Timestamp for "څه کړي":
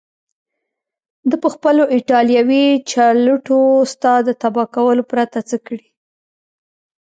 5.49-5.87